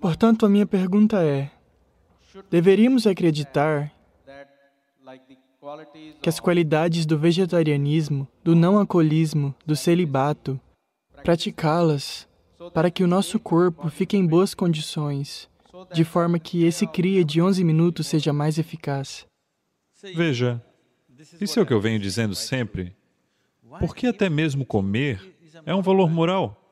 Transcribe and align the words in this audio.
Portanto, 0.00 0.44
a 0.44 0.48
minha 0.48 0.66
pergunta 0.66 1.22
é: 1.22 1.50
deveríamos 2.50 3.06
acreditar 3.06 3.92
que 6.20 6.28
as 6.28 6.38
qualidades 6.38 7.06
do 7.06 7.18
vegetarianismo, 7.18 8.28
do 8.44 8.54
não 8.54 8.78
alcoolismo, 8.78 9.54
do 9.64 9.74
celibato, 9.74 10.60
praticá-las 11.22 12.28
para 12.72 12.90
que 12.90 13.04
o 13.04 13.06
nosso 13.06 13.38
corpo 13.38 13.88
fique 13.88 14.16
em 14.16 14.26
boas 14.26 14.54
condições, 14.54 15.48
de 15.92 16.04
forma 16.04 16.38
que 16.38 16.64
esse 16.64 16.86
cria 16.86 17.24
de 17.24 17.40
11 17.40 17.62
minutos 17.64 18.06
seja 18.06 18.32
mais 18.32 18.58
eficaz. 18.58 19.26
Veja, 20.14 20.62
isso 21.40 21.58
é 21.58 21.62
o 21.62 21.66
que 21.66 21.72
eu 21.72 21.80
venho 21.80 21.98
dizendo 21.98 22.34
sempre. 22.34 22.94
Porque 23.80 24.06
até 24.06 24.28
mesmo 24.28 24.64
comer 24.64 25.20
é 25.64 25.74
um 25.74 25.82
valor 25.82 26.08
moral. 26.10 26.65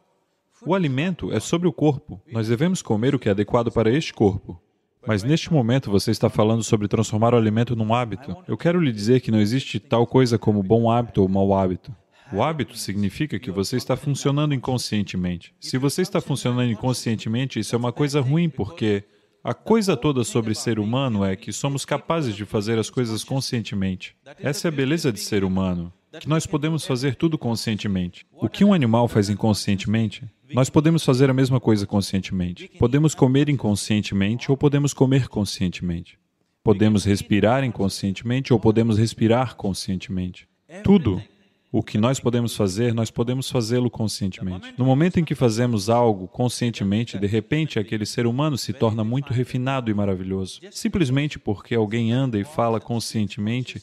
O 0.66 0.74
alimento 0.74 1.32
é 1.32 1.40
sobre 1.40 1.68
o 1.68 1.72
corpo. 1.72 2.20
Nós 2.32 2.48
devemos 2.48 2.80
comer 2.80 3.14
o 3.14 3.18
que 3.18 3.28
é 3.28 3.32
adequado 3.32 3.70
para 3.70 3.90
este 3.90 4.12
corpo. 4.12 4.60
Mas 5.06 5.22
neste 5.22 5.52
momento 5.52 5.90
você 5.90 6.10
está 6.10 6.30
falando 6.30 6.62
sobre 6.62 6.88
transformar 6.88 7.34
o 7.34 7.36
alimento 7.36 7.76
num 7.76 7.94
hábito. 7.94 8.36
Eu 8.48 8.56
quero 8.56 8.80
lhe 8.80 8.90
dizer 8.90 9.20
que 9.20 9.30
não 9.30 9.40
existe 9.40 9.78
tal 9.78 10.06
coisa 10.06 10.38
como 10.38 10.62
bom 10.62 10.90
hábito 10.90 11.20
ou 11.20 11.28
mau 11.28 11.52
hábito. 11.54 11.94
O 12.32 12.42
hábito 12.42 12.76
significa 12.76 13.38
que 13.38 13.50
você 13.50 13.76
está 13.76 13.96
funcionando 13.96 14.54
inconscientemente. 14.54 15.54
Se 15.60 15.76
você 15.76 16.00
está 16.00 16.20
funcionando 16.20 16.70
inconscientemente, 16.70 17.60
isso 17.60 17.74
é 17.74 17.78
uma 17.78 17.92
coisa 17.92 18.20
ruim, 18.20 18.48
porque 18.48 19.04
a 19.42 19.52
coisa 19.52 19.94
toda 19.94 20.24
sobre 20.24 20.54
ser 20.54 20.78
humano 20.78 21.22
é 21.22 21.36
que 21.36 21.52
somos 21.52 21.84
capazes 21.84 22.34
de 22.34 22.46
fazer 22.46 22.78
as 22.78 22.88
coisas 22.88 23.22
conscientemente. 23.22 24.16
Essa 24.40 24.68
é 24.68 24.70
a 24.70 24.72
beleza 24.72 25.12
de 25.12 25.20
ser 25.20 25.44
humano, 25.44 25.92
que 26.18 26.28
nós 26.28 26.46
podemos 26.46 26.86
fazer 26.86 27.14
tudo 27.14 27.36
conscientemente. 27.36 28.26
O 28.32 28.48
que 28.48 28.64
um 28.64 28.72
animal 28.72 29.06
faz 29.06 29.28
inconscientemente, 29.28 30.24
nós 30.52 30.68
podemos 30.68 31.04
fazer 31.04 31.30
a 31.30 31.34
mesma 31.34 31.60
coisa 31.60 31.86
conscientemente. 31.86 32.68
Podemos 32.78 33.14
comer 33.14 33.48
inconscientemente 33.48 34.50
ou 34.50 34.56
podemos 34.56 34.92
comer 34.92 35.28
conscientemente. 35.28 36.18
Podemos 36.62 37.04
respirar 37.04 37.64
inconscientemente 37.64 38.52
ou 38.52 38.58
podemos 38.58 38.98
respirar 38.98 39.54
conscientemente. 39.54 40.48
Tudo 40.82 41.22
o 41.70 41.82
que 41.82 41.98
nós 41.98 42.20
podemos 42.20 42.54
fazer, 42.54 42.94
nós 42.94 43.10
podemos 43.10 43.50
fazê-lo 43.50 43.90
conscientemente. 43.90 44.72
No 44.78 44.84
momento 44.84 45.18
em 45.18 45.24
que 45.24 45.34
fazemos 45.34 45.90
algo 45.90 46.28
conscientemente, 46.28 47.18
de 47.18 47.26
repente 47.26 47.78
aquele 47.78 48.06
ser 48.06 48.26
humano 48.26 48.56
se 48.56 48.72
torna 48.72 49.02
muito 49.02 49.32
refinado 49.32 49.90
e 49.90 49.94
maravilhoso. 49.94 50.60
Simplesmente 50.70 51.38
porque 51.38 51.74
alguém 51.74 52.12
anda 52.12 52.38
e 52.38 52.44
fala 52.44 52.80
conscientemente, 52.80 53.82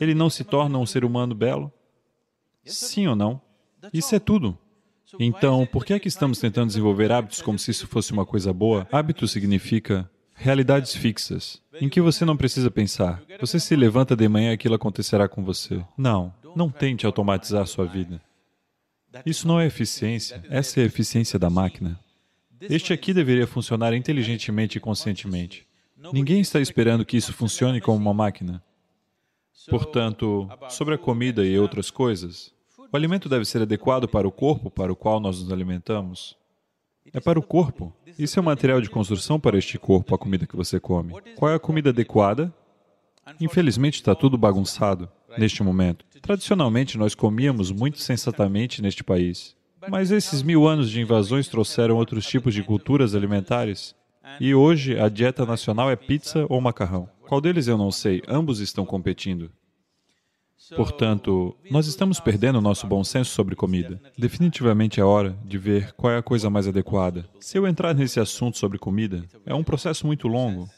ele 0.00 0.14
não 0.14 0.28
se 0.28 0.44
torna 0.44 0.78
um 0.78 0.84
ser 0.84 1.04
humano 1.04 1.34
belo? 1.34 1.72
Sim 2.64 3.06
ou 3.06 3.16
não? 3.16 3.40
Isso 3.92 4.14
é 4.14 4.18
tudo. 4.18 4.58
Então, 5.18 5.66
por 5.66 5.84
que 5.84 5.94
é 5.94 5.98
que 5.98 6.08
estamos 6.08 6.38
tentando 6.38 6.68
desenvolver 6.68 7.12
hábitos 7.12 7.40
como 7.40 7.58
se 7.58 7.70
isso 7.70 7.86
fosse 7.86 8.12
uma 8.12 8.26
coisa 8.26 8.52
boa? 8.52 8.88
Hábito 8.90 9.28
significa 9.28 10.10
realidades 10.34 10.94
fixas, 10.94 11.62
em 11.80 11.88
que 11.88 12.00
você 12.00 12.24
não 12.24 12.36
precisa 12.36 12.70
pensar. 12.70 13.22
Você 13.40 13.58
se 13.58 13.74
levanta 13.74 14.14
de 14.14 14.28
manhã 14.28 14.50
e 14.50 14.54
aquilo 14.54 14.74
acontecerá 14.74 15.28
com 15.28 15.44
você. 15.44 15.82
Não. 15.96 16.34
Não 16.54 16.70
tente 16.70 17.06
automatizar 17.06 17.66
sua 17.66 17.86
vida. 17.86 18.20
Isso 19.24 19.48
não 19.48 19.60
é 19.60 19.66
eficiência, 19.66 20.42
essa 20.50 20.80
é 20.80 20.82
a 20.82 20.86
eficiência 20.86 21.38
da 21.38 21.48
máquina. 21.48 21.98
Este 22.60 22.92
aqui 22.92 23.14
deveria 23.14 23.46
funcionar 23.46 23.94
inteligentemente 23.94 24.78
e 24.78 24.80
conscientemente. 24.80 25.66
Ninguém 26.12 26.40
está 26.40 26.60
esperando 26.60 27.04
que 27.04 27.16
isso 27.16 27.32
funcione 27.32 27.80
como 27.80 27.96
uma 27.98 28.14
máquina. 28.14 28.62
Portanto, 29.68 30.48
sobre 30.68 30.94
a 30.94 30.98
comida 30.98 31.44
e 31.44 31.58
outras 31.58 31.90
coisas, 31.90 32.52
o 32.92 32.96
alimento 32.96 33.28
deve 33.28 33.44
ser 33.44 33.62
adequado 33.62 34.08
para 34.08 34.26
o 34.26 34.32
corpo 34.32 34.70
para 34.70 34.92
o 34.92 34.96
qual 34.96 35.20
nós 35.20 35.40
nos 35.42 35.52
alimentamos. 35.52 36.36
É 37.12 37.20
para 37.20 37.38
o 37.38 37.42
corpo. 37.42 37.92
Isso 38.18 38.38
é 38.38 38.42
o 38.42 38.44
material 38.44 38.80
de 38.80 38.90
construção 38.90 39.38
para 39.38 39.58
este 39.58 39.78
corpo, 39.78 40.14
a 40.14 40.18
comida 40.18 40.46
que 40.46 40.56
você 40.56 40.80
come. 40.80 41.14
Qual 41.36 41.50
é 41.50 41.54
a 41.54 41.60
comida 41.60 41.90
adequada? 41.90 42.52
Infelizmente, 43.40 43.94
está 43.94 44.14
tudo 44.14 44.38
bagunçado 44.38 45.08
neste 45.36 45.62
momento. 45.62 46.04
Tradicionalmente, 46.22 46.96
nós 46.96 47.14
comíamos 47.14 47.70
muito 47.70 47.98
sensatamente 47.98 48.80
neste 48.80 49.04
país. 49.04 49.54
Mas 49.88 50.10
esses 50.10 50.42
mil 50.42 50.66
anos 50.66 50.90
de 50.90 51.00
invasões 51.00 51.48
trouxeram 51.48 51.96
outros 51.96 52.26
tipos 52.26 52.54
de 52.54 52.62
culturas 52.62 53.14
alimentares. 53.14 53.94
E 54.40 54.54
hoje, 54.54 54.98
a 54.98 55.08
dieta 55.08 55.46
nacional 55.46 55.90
é 55.90 55.96
pizza 55.96 56.46
ou 56.48 56.60
macarrão. 56.60 57.08
Qual 57.28 57.40
deles 57.40 57.68
eu 57.68 57.76
não 57.76 57.90
sei, 57.90 58.22
ambos 58.26 58.60
estão 58.60 58.84
competindo. 58.84 59.50
Portanto, 60.74 61.56
nós 61.70 61.86
estamos 61.86 62.18
perdendo 62.18 62.58
o 62.58 62.62
nosso 62.62 62.86
bom 62.86 63.04
senso 63.04 63.30
sobre 63.30 63.54
comida. 63.54 64.00
Definitivamente 64.18 65.00
é 65.00 65.04
hora 65.04 65.38
de 65.44 65.58
ver 65.58 65.92
qual 65.92 66.12
é 66.12 66.18
a 66.18 66.22
coisa 66.22 66.50
mais 66.50 66.66
adequada. 66.66 67.28
Se 67.40 67.56
eu 67.56 67.66
entrar 67.66 67.94
nesse 67.94 68.18
assunto 68.18 68.58
sobre 68.58 68.78
comida, 68.78 69.24
é 69.44 69.54
um 69.54 69.62
processo 69.62 70.06
muito 70.06 70.26
longo. 70.26 70.68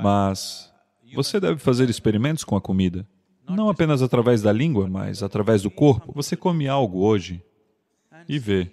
Mas 0.00 0.72
você 1.14 1.40
deve 1.40 1.58
fazer 1.58 1.90
experimentos 1.90 2.44
com 2.44 2.56
a 2.56 2.60
comida. 2.60 3.06
Não 3.48 3.68
apenas 3.68 4.02
através 4.02 4.40
da 4.40 4.52
língua, 4.52 4.88
mas 4.88 5.22
através 5.22 5.62
do 5.62 5.70
corpo. 5.70 6.12
Você 6.14 6.36
come 6.36 6.68
algo 6.68 7.00
hoje 7.00 7.42
e 8.28 8.38
vê. 8.38 8.70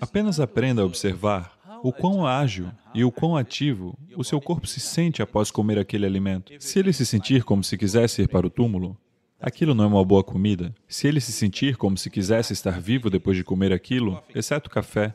Apenas 0.00 0.40
aprenda 0.40 0.82
a 0.82 0.84
observar 0.84 1.54
o 1.82 1.92
quão 1.92 2.26
ágil 2.26 2.70
e 2.94 3.04
o 3.04 3.12
quão 3.12 3.36
ativo 3.36 3.96
o 4.16 4.24
seu 4.24 4.40
corpo 4.40 4.66
se 4.66 4.80
sente 4.80 5.22
após 5.22 5.50
comer 5.50 5.78
aquele 5.78 6.06
alimento. 6.06 6.52
Se 6.58 6.78
ele 6.78 6.92
se 6.92 7.04
sentir 7.04 7.44
como 7.44 7.62
se 7.62 7.76
quisesse 7.76 8.22
ir 8.22 8.28
para 8.28 8.46
o 8.46 8.50
túmulo, 8.50 8.96
aquilo 9.44 9.74
não 9.74 9.84
é 9.84 9.86
uma 9.86 10.04
boa 10.04 10.24
comida. 10.24 10.74
Se 10.88 11.06
ele 11.06 11.20
se 11.20 11.32
sentir 11.32 11.76
como 11.76 11.98
se 11.98 12.08
quisesse 12.08 12.52
estar 12.52 12.80
vivo 12.80 13.10
depois 13.10 13.36
de 13.36 13.44
comer 13.44 13.72
aquilo, 13.72 14.22
exceto 14.34 14.70
café, 14.70 15.14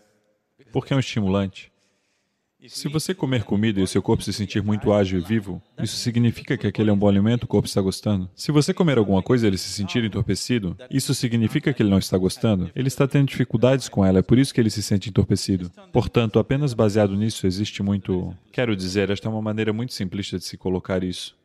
porque 0.71 0.93
é 0.93 0.95
um 0.95 0.99
estimulante, 0.99 1.71
se 2.67 2.89
você 2.89 3.13
comer 3.13 3.43
comida 3.43 3.79
e 3.79 3.83
o 3.83 3.87
seu 3.87 4.01
corpo 4.01 4.21
se 4.21 4.33
sentir 4.33 4.61
muito 4.61 4.91
ágil 4.91 5.19
e 5.19 5.21
vivo, 5.21 5.61
isso 5.81 5.95
significa 5.95 6.57
que 6.57 6.67
aquele 6.67 6.89
é 6.89 6.93
um 6.93 6.97
bom 6.97 7.07
alimento, 7.07 7.45
o 7.45 7.47
corpo 7.47 7.67
está 7.67 7.79
gostando. 7.79 8.29
Se 8.35 8.51
você 8.51 8.73
comer 8.73 8.97
alguma 8.97 9.23
coisa 9.23 9.45
e 9.45 9.49
ele 9.49 9.57
se 9.57 9.69
sentir 9.69 10.03
entorpecido, 10.03 10.75
isso 10.91 11.15
significa 11.15 11.71
que 11.71 11.81
ele 11.81 11.89
não 11.89 11.99
está 11.99 12.17
gostando. 12.17 12.69
Ele 12.75 12.89
está 12.89 13.07
tendo 13.07 13.29
dificuldades 13.29 13.87
com 13.87 14.05
ela, 14.05 14.19
é 14.19 14.21
por 14.21 14.37
isso 14.37 14.53
que 14.53 14.59
ele 14.59 14.69
se 14.69 14.83
sente 14.83 15.09
entorpecido. 15.09 15.71
Portanto, 15.93 16.37
apenas 16.37 16.73
baseado 16.73 17.15
nisso 17.15 17.47
existe 17.47 17.81
muito... 17.81 18.35
Quero 18.51 18.75
dizer, 18.75 19.09
esta 19.09 19.29
é 19.29 19.31
uma 19.31 19.41
maneira 19.41 19.71
muito 19.71 19.93
simplista 19.93 20.37
de 20.37 20.43
se 20.43 20.57
colocar 20.57 21.01
isso. 21.01 21.38